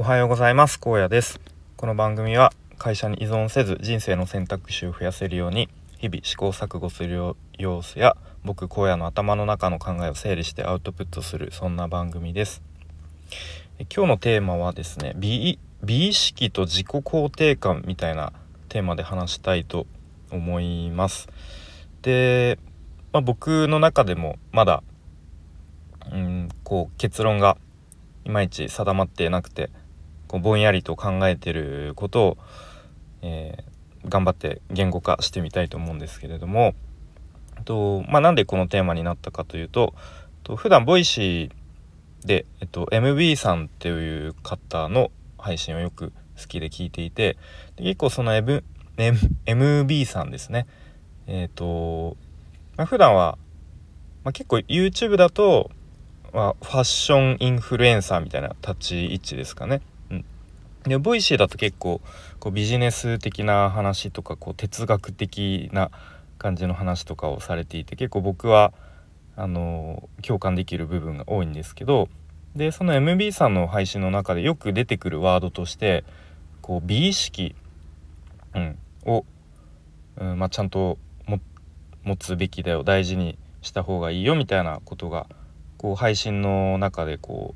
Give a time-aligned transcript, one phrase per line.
[0.00, 0.80] おはようございます。
[0.80, 1.42] 高野です。
[1.76, 12.62] この番組は会社に依存せず人生の選択肢を増やせるように日々試行錯誤する様子や僕荒野の頭の中の考えを整理してアウトプットするそんな番組です。
[13.94, 18.32] 今日のテーマはですね美意識と自己肯定感みたいな
[18.70, 19.86] テーマで話したいと
[20.30, 21.28] 思います。
[22.00, 22.58] で、
[23.12, 24.82] まあ、僕の中でもまだ
[26.10, 27.58] うんこう結論が
[28.24, 29.68] いまいち定まってなくて
[30.30, 32.38] こうぼんやりと考えてることを、
[33.22, 36.74] えー、頑張って言語化してみたいと思うんですけれども
[37.64, 39.92] と、まあ、なんでこのテーマになったかというと
[40.44, 47.36] と普段 Voicy で、えっと、MB さんっていう方の配信をよく好きで聞いていて
[47.76, 48.62] 結構その M
[48.98, 50.66] M MB さんですね。
[51.26, 52.16] えっ、ー、と、
[52.76, 53.38] まあ、普段は、
[54.24, 55.70] まあ、結構 YouTube だと、
[56.32, 59.80] ファッションインフルエンサーみたいな立ち位置ですかね。
[60.84, 62.00] でボイシーだと結構
[62.38, 65.90] こうビジネス的な話とかこう哲学的な
[66.38, 68.72] 感じの話とかをされていて結構僕は
[69.36, 72.08] あの共感できる部分が多いんですけど
[72.56, 76.04] でその MB さんの配信の中でよく出てくるワードとして
[76.62, 77.54] こう美意識、
[78.54, 79.24] うん、を、
[80.16, 80.98] うんまあ、ちゃんと
[82.02, 85.26] 持つべきだよ大事にした方がいいよみたいなことが
[85.76, 87.54] こう配信の中でこ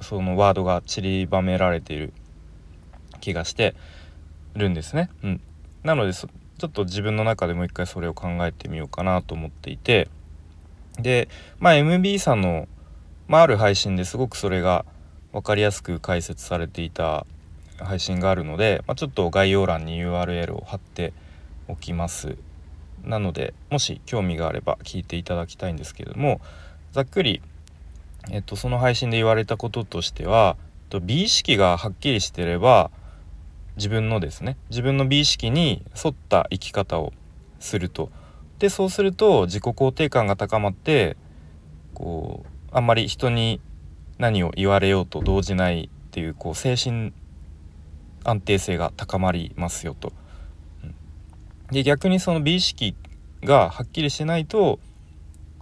[0.00, 2.12] うそのワードが散りばめられている
[3.26, 3.74] 気がして
[4.54, 5.10] るんですね。
[5.22, 5.40] うん、
[5.82, 6.28] なのでちょ
[6.66, 10.08] っと自分の中でもう一回それを考えてみようかなと思っていて。
[10.98, 12.68] でまあ MB さんの、
[13.28, 14.86] まあ、ある配信ですごくそれが
[15.32, 17.26] 分かりやすく解説されていた
[17.78, 21.12] 配信があるので、まあ、ちょっと概要欄に URL を貼って
[21.68, 22.38] おきます。
[23.04, 26.40] なのでもし興味があれば聞いていただきたいんですけれども
[26.92, 27.42] ざっくり、
[28.30, 30.56] えっと、その配信で言われたこととしては
[31.02, 32.90] 美意識がはっきりしてれば
[33.76, 37.12] 自分のですね自分の美意識に沿った生き方を
[37.60, 38.10] すると
[38.58, 41.16] でそうすると自己肯定感が高まって
[41.94, 43.60] こうあんまり人に
[44.18, 47.12] 何を言われようと動じないっていうこう精神
[48.24, 50.12] 安定性が高まりますよと。
[51.70, 52.94] で逆にその美意識
[53.42, 54.78] がはっきりしないと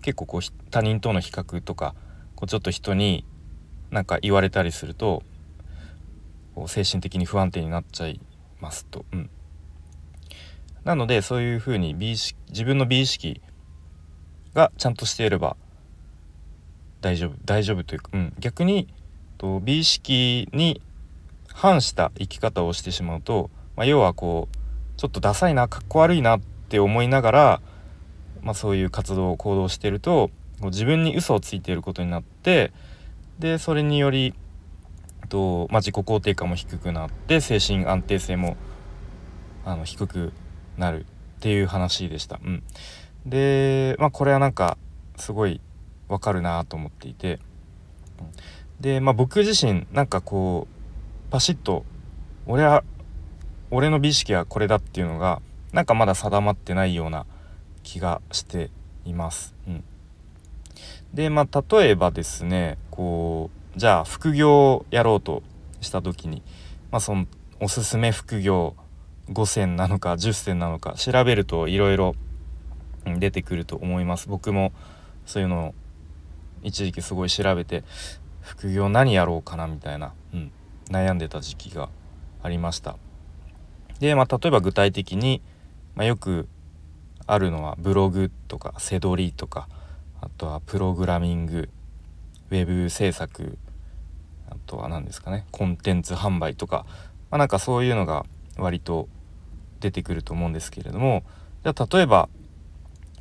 [0.03, 1.95] 結構こう他人との比較とか
[2.37, 3.25] こうちょっと人に
[3.91, 5.23] 何か言われたりすると
[6.55, 8.21] こう精神的に不安定になっちゃい
[8.61, 9.05] ますと。
[9.13, 9.31] うん、
[10.85, 13.41] なのでそういうふうに美意識自分の美意識
[14.55, 15.57] がちゃんとしていれば
[17.01, 18.89] 大丈夫大丈夫というか、うん、逆に
[19.39, 20.81] と美意識に
[21.53, 24.57] 反した生き方をしてしまうと、まあ、要はこう
[24.97, 27.61] ちょっとダサいなかっこ悪いなって思いながら、
[28.43, 30.31] まあ、そういう活動を行動してると
[30.63, 32.73] 自分に嘘をついていることになって
[33.39, 34.35] でそれにより
[35.27, 38.57] と、まあ、自己肯定感も低くなって精神安定性も
[39.65, 40.33] あの低く
[40.77, 41.05] なるっ
[41.41, 42.41] ていう話でした。
[42.43, 42.63] うん、
[43.27, 44.79] で、まあ、これはなんか
[45.17, 45.61] すごい
[46.09, 47.41] わかるなと思っていて
[48.81, 51.85] で、まあ、僕自身なんかこうパシッと
[52.47, 52.85] 俺は
[53.71, 55.41] 俺の美意識はこれだっていうのが
[55.73, 57.27] なんかまだ定まってないような
[57.83, 58.71] 気がして
[59.05, 59.55] います。
[59.67, 59.85] うん、
[61.13, 65.43] でまあ例えばですねこうじゃあ副業をやろうと
[65.81, 66.43] した時に、
[66.91, 67.27] まあ、その
[67.61, 68.77] おすすめ副業
[69.31, 72.15] 5選なのか10選なのか調べるといろいろ
[73.05, 74.29] 出てくると思います。
[74.29, 74.73] 僕も
[75.27, 75.75] そういうのを
[76.63, 77.83] 一時期すごい調べて
[78.41, 80.53] 副業何やろうかなみたいな、うん、
[80.89, 81.89] 悩んでた時期が
[82.43, 82.97] ありました。
[83.99, 85.43] で、まあ、例えば具体的に、
[85.95, 86.49] まあ、よく
[87.27, 89.69] あるのはブログとかセドリとか
[90.21, 91.69] あとはプログラミング
[92.51, 93.57] ウェブ制作
[94.51, 96.87] あとは何ですかねコンテンツ販売とか、
[97.31, 98.25] まあ、なんかそういうのが
[98.57, 99.09] 割と
[99.81, 101.25] 出てくると思うんですけれども。
[101.63, 102.29] じゃあ例えば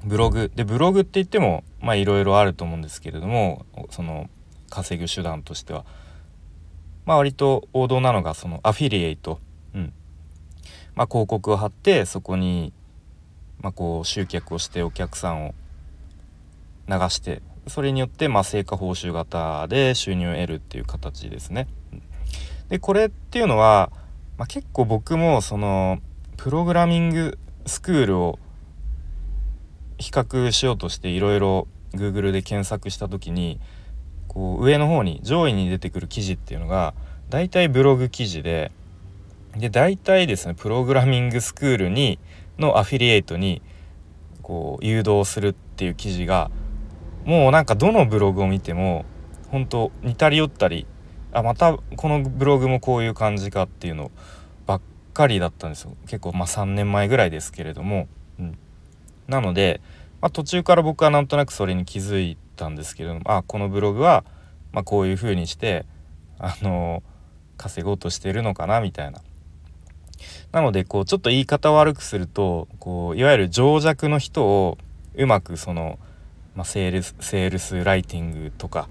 [0.03, 0.51] ブログ。
[0.53, 4.29] でブログって言ってもまあいろいろあると思うんですけれどもその
[4.69, 5.85] 稼ぐ手段としては。
[7.06, 9.39] まあ割と王道なのがそのアフィリエイト、
[9.74, 9.94] うん。
[10.95, 12.71] まあ、広告を貼ってそこに
[13.62, 15.56] まあこう集客をしてお客さんを
[16.88, 21.68] 流してそれによってまあ成果報酬型で収入を得るっていう形ですね。
[22.69, 23.92] でこれっていうのは、
[24.38, 26.00] まあ、結構僕もその
[26.38, 28.39] プログラミングスクールを
[29.98, 33.60] 比較しようとしていろいろ Google で検索した時に
[34.27, 36.94] こう上の方に上位に出てくる記事っていうのが
[37.30, 38.71] 大体ブログ記事で
[39.56, 42.18] で大体ですねプログラミングスクールに
[42.57, 43.62] のアフィリエイトに
[44.42, 46.50] こう誘導するっていう記事が
[47.25, 49.05] もうなんかどのブログを見ても
[49.49, 50.85] 本当似たり寄ったり
[51.31, 54.11] あまたこのブログもこういう感じかっていうの
[54.65, 54.81] ばっ
[55.13, 55.95] かりだったんですよ。
[56.05, 58.07] 結構まあ3年前ぐらいですけれども、
[58.39, 58.57] うん、
[59.27, 59.81] なので、
[60.21, 64.23] まあ、途中から僕はなんとなくそれに気づいたんですけれどもあこのブログは
[64.71, 65.85] まあこういう風にして
[66.39, 67.01] あの
[67.57, 69.21] 稼ごうとしてるのかなみたいな。
[70.51, 74.77] なのでこうちょっと言い方を悪くするとこういわゆる情弱の人を
[75.15, 75.99] うまくその、
[76.55, 78.88] まあ、セールスセールスライティングとか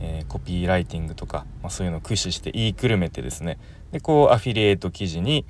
[0.00, 3.58] えー、コピーライティングとか、まあ、そういうのを駆使して言いくるめてですね
[3.92, 5.44] でこうアフィリエイト記事に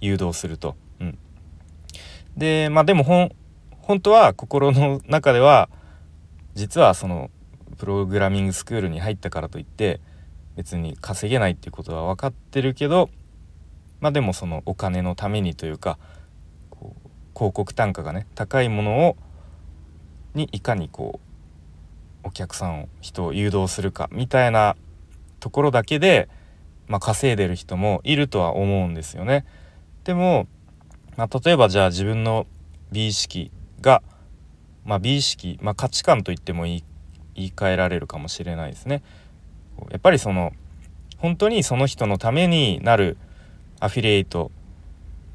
[0.00, 0.76] 誘導すると。
[0.98, 1.18] うん、
[2.36, 5.68] でまあでも本当は心の中では
[6.54, 7.30] 実はその
[7.76, 10.00] プログラミングスクールに入ったからといって
[10.56, 13.10] 別に稼げないっていうことは分かってるけど
[14.00, 15.98] まあでもそのお金のためにというか
[16.70, 19.16] こう広告単価がね高いものを
[20.34, 21.20] にいかにこ
[22.24, 24.76] うお客さんを人を誘導するかみたいな
[25.40, 26.28] ところだけで、
[26.86, 29.44] まあ、稼いでる人もいるとは思うんですよね。
[30.04, 30.46] でも、
[31.16, 32.46] まあ、例えばじゃあ自分の
[32.92, 33.50] 美意識
[33.80, 34.02] が、
[34.84, 36.84] まあ、美意識、まあ、価値観と言っても言い
[37.34, 39.02] 言い換えられるかもしれないですね。
[39.90, 40.52] やっぱりその
[41.18, 43.16] 本当にその人のためになる
[43.78, 44.50] アフィリエイト、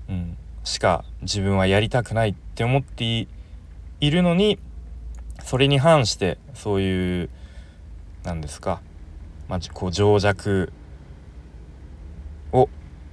[0.10, 3.28] うん、しか自分はやりたくないって思って
[4.02, 4.60] いるのに
[5.44, 7.30] それに反してそういう
[8.24, 8.82] 何ですか、
[9.48, 10.72] まあ、こう情弱
[12.52, 12.70] を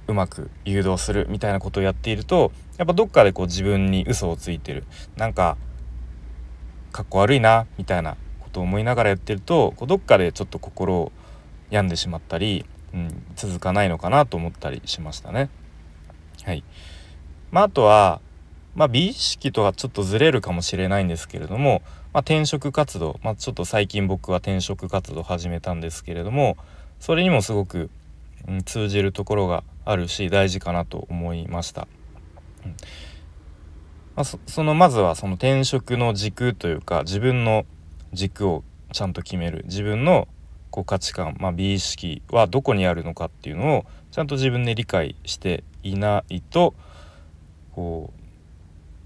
[0.07, 4.83] うまく誘導するみたいなことをやっているとやっぱどっかでこう自分に嘘をついてる
[5.15, 5.57] なんか
[6.91, 11.11] かっこ悪いなみたいなことを思いながらやってるとこうどっかでちょっと心を
[11.69, 15.49] 病んでしまったり、うん、続かないのかなと思ったりしましたね。
[16.43, 16.63] はい
[17.51, 18.21] まあ、あとは、
[18.75, 21.81] まあ、美意識とはちょっとずれるかもしれないんですけれども
[22.13, 26.57] まあ、転職活動、まあ、ちょっと最近僕は転職活動始めたんですけれども
[26.99, 27.89] それにもすごく、
[28.47, 31.87] うん、通じるところがあるし大事かなと思いました。
[32.65, 32.75] うん
[34.15, 37.65] まあ、そのまずはその転職の軸というか自分の
[38.13, 40.27] 軸をちゃんと決める自分の
[40.69, 46.75] こう価値観、まあ、美意識はどこにあるのかっていうのをちゃんと自分で理解していないと
[47.73, 48.13] こ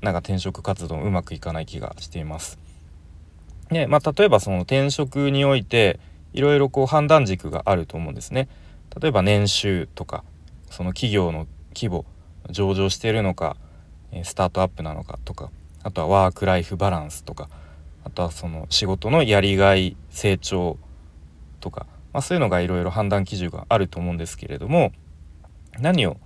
[0.02, 2.67] うなんか転職活動うまくいかない気がしています。
[3.72, 6.00] ねまあ、例えばその転職において
[6.34, 8.48] いろいろこう判断軸があると思うんですね。
[9.02, 10.24] 例えば年収とか
[10.70, 12.06] その企業の規模
[12.50, 13.58] 上場しているのか
[14.24, 15.52] スタートアップなのかとか
[15.84, 17.50] あとはワーク・ライフ・バランスとか
[18.04, 20.78] あとはその仕事のやりがい成長
[21.60, 24.92] とか、まあ、そういうのがいろいろ判断基準があると思うんですけれども
[25.80, 26.18] 何を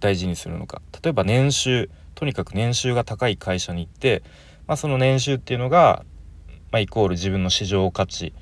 [0.00, 4.22] 大事にするのか例えば年収とにかく年収が高い会社に行って、
[4.66, 6.04] まあ、その年収っていうのが
[6.70, 8.32] まあ、イコール自分の市場価値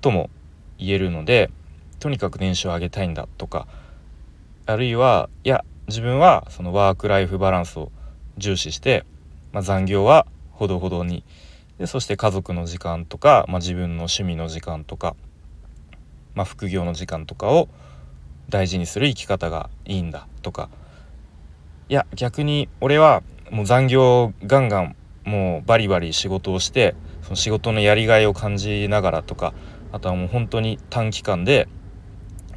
[0.00, 0.30] とも
[0.78, 1.50] 言えるので
[1.98, 3.66] とにかく年収を上げたいんだとか
[4.66, 7.90] あるいはいや自分はそのワーク・ライフ・バランスを
[8.38, 9.04] 重視して、
[9.52, 11.24] まあ、残業はほどほどに
[11.78, 15.16] でそして家族の時間とか、まあ、自分の趣味の時間とか、
[16.34, 17.68] まあ、副業の時間とかを
[18.48, 20.68] 大事にする生き方がいいんだとか
[21.88, 29.52] いや逆に俺はもう残業ガンガンもうバリバリ仕事をしてその仕事のやりがいを感じながらとか
[29.92, 31.68] あとはもう本当に短期間で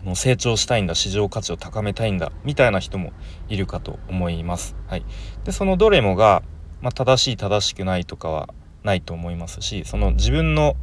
[0.03, 3.13] もう成長したいんだ市場価値を高めたいんだみたいな人も
[3.47, 4.75] いるかと思います。
[4.87, 5.05] はい、
[5.45, 6.43] でそのどれもが、
[6.81, 8.49] まあ、正しい正しくないとかは
[8.83, 10.75] ないと思いますしその自分の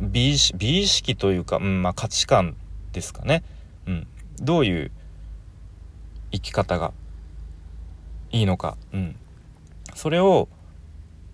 [0.00, 2.56] 美意識というか、うんまあ、価値観
[2.92, 3.44] ですかね、
[3.86, 4.06] うん、
[4.40, 4.90] どういう
[6.32, 6.92] 生き方が
[8.32, 9.16] いいのか、うん、
[9.94, 10.48] それを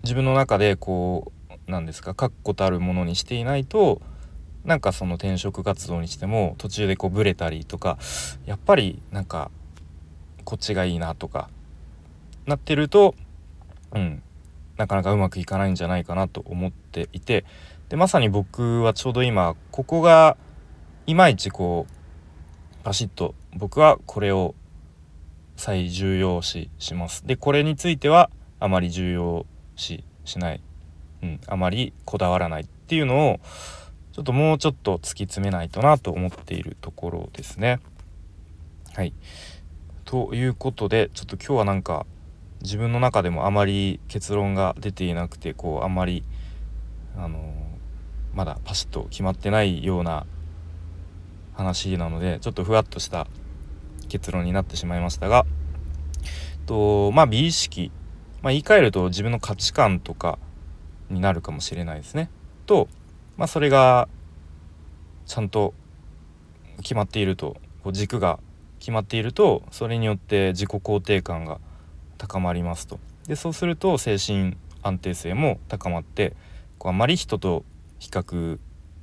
[0.03, 1.31] 自分の中でこ
[1.67, 4.01] うなんですか確固たるものにしていないと
[4.65, 7.97] なんかその転職活動にしても途中でこうブレたりとか
[8.45, 9.49] やっぱりなんか
[10.43, 11.49] こっちがいいなとか
[12.45, 13.15] なってると
[13.93, 14.21] うん
[14.77, 17.45] なかなかうまくいかないんじゃないかなと思っていて
[17.89, 20.37] でまさに僕はちょうど今ここが
[21.05, 24.55] いまいちこうバシッと僕はこれを
[25.55, 27.27] 最重要視します。
[27.27, 30.61] でこれについてはあまり重要ししない、
[31.23, 33.39] うん、あまりこだわらないっていうのを
[34.11, 37.79] ちょっともうちょっと突き詰めないとなと思っているところですね。
[38.93, 39.13] はい。
[40.03, 42.05] ということでちょっと今日はなんか
[42.61, 46.23] 自分の中でもあまり結論が出ていなくてこうあんまり
[47.15, 47.41] あのー、
[48.35, 50.25] まだパシッと決まってないような
[51.53, 53.27] 話なのでちょっとふわっとした
[54.09, 55.45] 結論になってしまいましたが
[56.65, 57.91] とまあ美意識
[58.41, 60.39] まあ、言い換えると自分の価値観とか
[61.09, 62.29] になるかもしれないですね。
[62.65, 62.87] と、
[63.37, 64.07] まあ、それが
[65.25, 65.73] ちゃんと
[66.77, 68.39] 決まっているとこう軸が
[68.79, 71.59] 決まっているとそれによって自己肯定感が
[72.17, 76.35] 高まりますとでそうすると精神安定性も高まって
[76.79, 77.63] こうあまり人と
[77.99, 78.57] 比較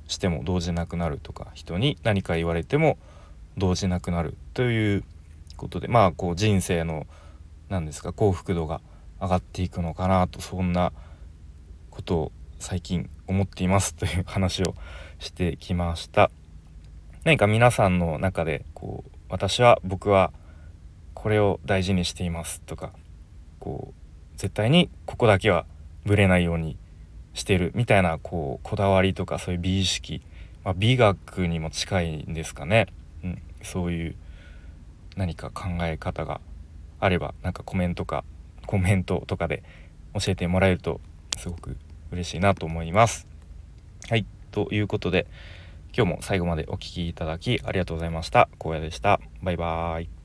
[0.07, 2.97] しても動じなくなるとか人に何か言われても
[3.57, 5.03] 動じなくなるという
[5.55, 7.07] ことでまあこう人生の
[7.69, 8.81] 何ですか幸福度が
[9.21, 10.91] 上がっていくのかなとそんな
[11.89, 14.75] ことを最近思っていますという話を
[15.19, 16.31] してきました。
[17.23, 20.31] 何か皆さんの中でこう私は僕は
[21.13, 22.91] これを大事にしていますとか
[23.59, 25.65] こう絶対にここだけは
[26.05, 26.77] ぶれないように
[27.33, 30.21] してるみたいなこうこだわりとかそういう美意識、
[30.63, 32.87] まあ、美学にも近いんですかね、
[33.23, 34.15] うん、そういう
[35.17, 36.39] 何か考え方が
[37.01, 38.23] あればなんかコメントか
[38.69, 39.63] コメントとかで
[40.13, 41.01] 教えてもらえると
[41.39, 41.75] すごく
[42.11, 43.27] 嬉しいなと思います。
[44.07, 45.25] はいということで
[45.91, 48.47] 今日も最後までお聴きいただきありがとうございました。
[48.63, 49.19] 荒野でした。
[49.41, 50.18] バイバーイ。